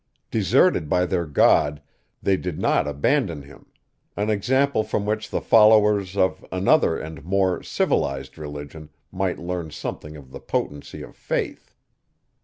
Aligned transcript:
Deserted 0.31 0.89
by 0.89 1.05
their 1.05 1.27
god, 1.27 1.79
they 2.23 2.35
did 2.35 2.57
not 2.57 2.87
abandon 2.87 3.43
him; 3.43 3.67
an 4.17 4.31
example 4.31 4.83
from 4.83 5.05
which 5.05 5.29
the 5.29 5.39
followers 5.41 6.17
of 6.17 6.43
another 6.51 6.97
and 6.97 7.23
more 7.23 7.61
"civilized" 7.61 8.35
religion 8.35 8.89
might 9.11 9.37
learn 9.37 9.69
something 9.69 10.17
of 10.17 10.31
the 10.31 10.39
potency 10.39 11.03
of 11.03 11.15
faith. 11.15 11.75